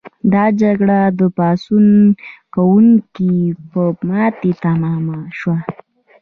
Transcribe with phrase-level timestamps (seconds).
[0.33, 1.87] دا جګړه د پاڅون
[2.55, 3.29] کوونکو
[3.71, 5.57] په ماتې تمامه شوه.